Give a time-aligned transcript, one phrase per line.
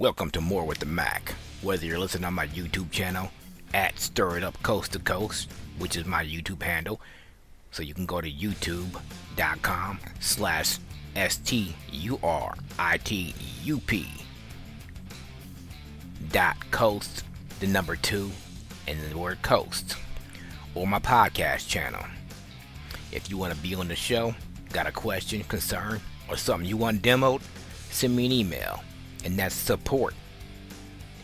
[0.00, 1.34] Welcome to More with the Mac.
[1.60, 3.30] Whether you're listening on my YouTube channel
[3.74, 7.02] at Stir It Up Coast to Coast, which is my YouTube handle,
[7.70, 10.78] so you can go to youtube.com slash
[11.14, 11.66] S-T-U-R-I-T-U-P
[16.32, 17.24] dot coast,
[17.58, 18.30] the number two,
[18.88, 19.98] and the word coast,
[20.74, 22.06] or my podcast channel.
[23.12, 24.34] If you want to be on the show,
[24.72, 27.42] got a question, concern, or something you want demoed,
[27.90, 28.82] send me an email,
[29.24, 30.14] and that's support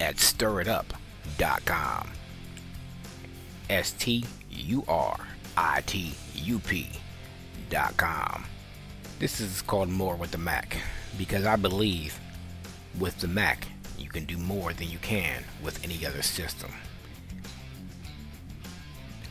[0.00, 2.10] at sturitup.com.
[3.70, 5.18] S T U R
[5.56, 6.90] I T U P
[7.70, 8.44] dot com.
[9.18, 10.76] This is called More with the Mac
[11.16, 12.18] because I believe
[12.98, 13.66] with the Mac
[13.98, 16.72] you can do more than you can with any other system.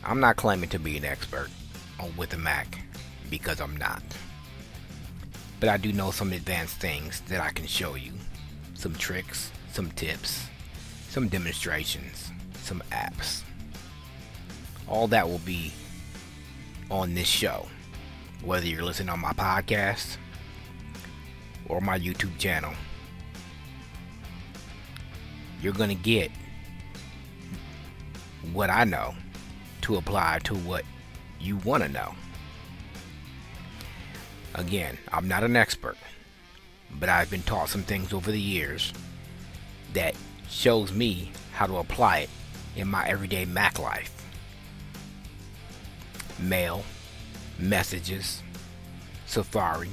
[0.04, 1.48] I'm not claiming to be an expert
[2.00, 2.80] on with the Mac
[3.30, 4.02] because I'm not.
[5.60, 8.12] But I do know some advanced things that I can show you.
[8.84, 10.46] Some tricks, some tips,
[11.08, 13.40] some demonstrations, some apps.
[14.86, 15.72] All that will be
[16.90, 17.66] on this show.
[18.44, 20.18] Whether you're listening on my podcast
[21.66, 22.74] or my YouTube channel,
[25.62, 26.30] you're going to get
[28.52, 29.14] what I know
[29.80, 30.84] to apply to what
[31.40, 32.14] you want to know.
[34.54, 35.96] Again, I'm not an expert,
[36.98, 38.92] but I've been taught some things over the years
[39.92, 40.14] that
[40.48, 42.30] shows me how to apply it
[42.76, 44.10] in my everyday Mac life.
[46.38, 46.84] Mail,
[47.58, 48.42] messages,
[49.26, 49.90] Safari.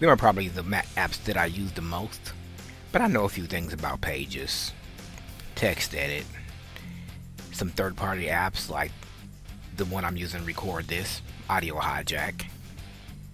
[0.00, 2.32] Them are probably the Mac apps that I use the most,
[2.92, 4.72] but I know a few things about Pages,
[5.54, 6.24] Text Edit,
[7.52, 8.92] some third-party apps like
[9.76, 12.44] the one I'm using to record this, Audio Hijack.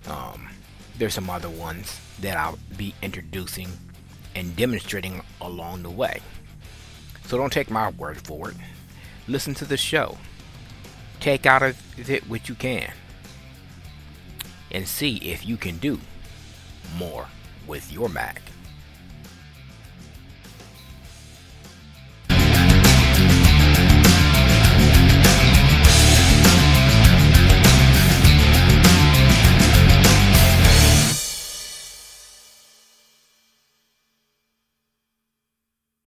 [0.06, 0.48] Um,
[0.98, 3.68] there's some other ones that I'll be introducing
[4.34, 6.20] and demonstrating along the way.
[7.26, 8.56] So don't take my word for it.
[9.26, 10.18] Listen to the show.
[11.20, 12.92] Take out of it what you can.
[14.70, 16.00] And see if you can do
[16.96, 17.26] more
[17.66, 18.42] with your Mac.